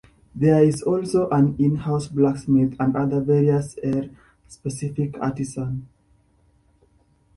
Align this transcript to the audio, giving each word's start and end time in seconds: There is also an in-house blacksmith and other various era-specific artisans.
There 0.33 0.63
is 0.63 0.81
also 0.81 1.29
an 1.29 1.55
in-house 1.59 2.07
blacksmith 2.07 2.75
and 2.79 2.95
other 2.95 3.19
various 3.21 3.77
era-specific 3.83 5.15
artisans. 5.21 5.83